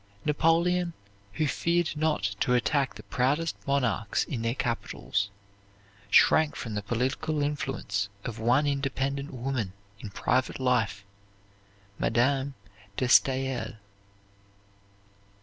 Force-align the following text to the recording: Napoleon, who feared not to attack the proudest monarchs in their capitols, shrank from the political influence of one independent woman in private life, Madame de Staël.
Napoleon, 0.25 0.93
who 1.33 1.45
feared 1.45 1.95
not 1.95 2.23
to 2.39 2.55
attack 2.55 2.95
the 2.95 3.03
proudest 3.03 3.55
monarchs 3.67 4.23
in 4.23 4.41
their 4.41 4.55
capitols, 4.55 5.29
shrank 6.09 6.55
from 6.55 6.73
the 6.73 6.81
political 6.81 7.43
influence 7.43 8.09
of 8.25 8.39
one 8.39 8.65
independent 8.65 9.31
woman 9.31 9.73
in 9.99 10.09
private 10.09 10.59
life, 10.59 11.05
Madame 11.99 12.55
de 12.97 13.05
Staël. 13.05 13.77